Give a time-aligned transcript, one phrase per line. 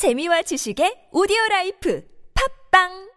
[0.00, 2.02] 재미와 지식의 오디오 라이프
[2.70, 3.10] 팟빵!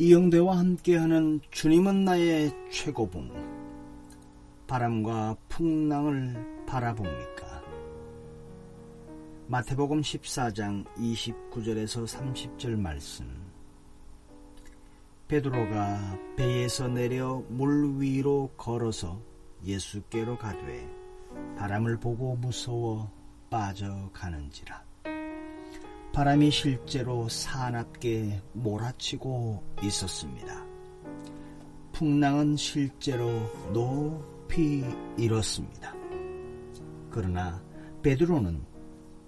[0.00, 3.30] 이영대와 함께하는 주님은 나의 최고봉.
[4.66, 7.62] 바람과 풍랑을 바라봅니까?
[9.46, 13.24] 마태복음 14장 29절에서 30절 말씀.
[15.28, 19.22] 베드로가 배에서 내려 물 위로 걸어서
[19.64, 20.90] 예수께로 가되
[21.56, 23.16] 바람을 보고 무서워
[23.50, 24.82] 빠져가는지라.
[26.12, 30.66] 바람이 실제로 사납게 몰아치고 있었습니다.
[31.92, 33.28] 풍랑은 실제로
[33.72, 34.84] 높이
[35.16, 35.94] 일었습니다.
[37.10, 37.62] 그러나
[38.02, 38.64] 베드로는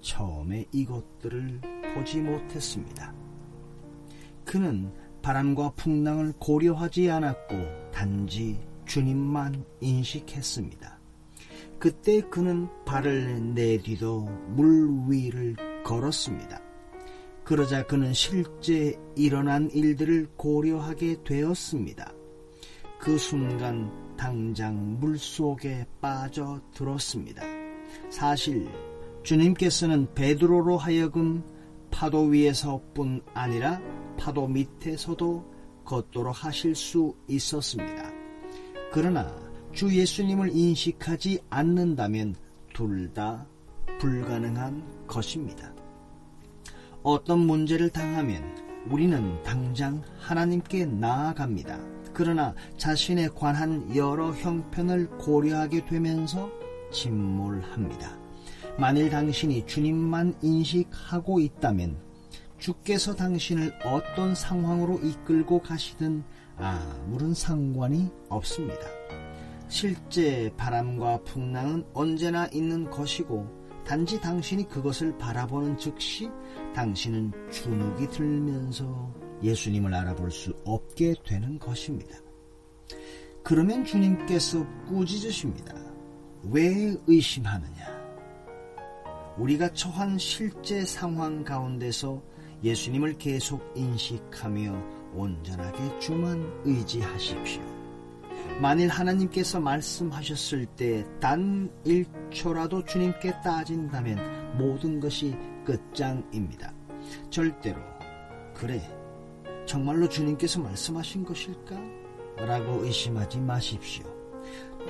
[0.00, 1.60] 처음에 이것들을
[1.94, 3.12] 보지 못했습니다.
[4.44, 10.99] 그는 바람과 풍랑을 고려하지 않았고 단지 주님만 인식했습니다.
[11.80, 16.60] 그때 그는 발을 내디도 물 위를 걸었습니다.
[17.42, 22.12] 그러자 그는 실제 일어난 일들을 고려하게 되었습니다.
[23.00, 27.42] 그 순간 당장 물 속에 빠져 들었습니다.
[28.10, 28.68] 사실
[29.22, 31.42] 주님께서는 베드로로 하여금
[31.90, 33.80] 파도 위에서뿐 아니라
[34.18, 35.50] 파도 밑에서도
[35.86, 38.12] 걷도록 하실 수 있었습니다.
[38.92, 42.34] 그러나 주 예수님을 인식하지 않는다면
[42.74, 43.46] 둘 다
[43.98, 45.72] 불가능한 것입니다.
[47.02, 48.42] 어떤 문제를 당하면
[48.88, 51.78] 우리는 당장 하나님께 나아갑니다.
[52.12, 56.50] 그러나 자신에 관한 여러 형편을 고려하게 되면서
[56.92, 58.18] 침몰합니다.
[58.78, 61.98] 만일 당신이 주님만 인식하고 있다면
[62.58, 66.24] 주께서 당신을 어떤 상황으로 이끌고 가시든
[66.56, 68.86] 아무런 상관이 없습니다.
[69.70, 73.46] 실제 바람과 풍랑은 언제나 있는 것이고
[73.86, 76.28] 단지 당신이 그것을 바라보는 즉시
[76.74, 82.18] 당신은 주눅이 들면서 예수님을 알아볼 수 없게 되는 것입니다.
[83.44, 85.72] 그러면 주님께서 꾸짖으십니다.
[86.50, 88.00] 왜 의심하느냐?
[89.38, 92.20] 우리가 처한 실제 상황 가운데서
[92.64, 97.79] 예수님을 계속 인식하며 온전하게 주만 의지하십시오.
[98.60, 105.34] 만일 하나님께서 말씀하셨을 때 단 1초라도 주님께 따진다면 모든 것이
[105.64, 106.72] 끝장입니다.
[107.30, 107.80] 절대로
[108.54, 108.82] 그래
[109.64, 111.76] 정말로 주님께서 말씀하신 것일까?
[112.36, 114.04] 라고 의심하지 마십시오.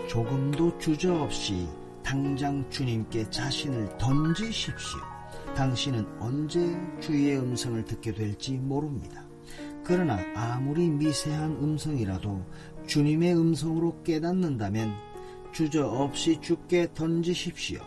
[0.08, 1.69] 조금도 주저없이
[2.02, 4.98] 당장 주님께 자신을 던지십시오.
[5.54, 6.60] 당신은 언제
[7.00, 9.25] 주의 음성을 듣게 될지 모릅니다.
[9.84, 12.44] 그러나 아무리 미세한 음성이라도
[12.91, 14.93] 주님의 음성으로 깨닫는다면
[15.53, 17.78] 주저없이 죽게 던지십시오.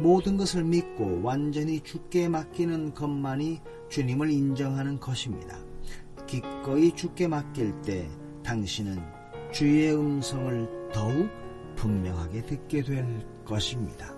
[0.00, 5.58] 모든 것을 믿고 완전히 죽게 맡기는 것만이 주님을 인정하는 것입니다.
[6.26, 8.08] 기꺼이 죽게 맡길 때
[8.42, 8.98] 당신은
[9.52, 11.28] 주의 음성을 더욱
[11.76, 13.04] 분명하게 듣게 될
[13.44, 14.14] 것입니다.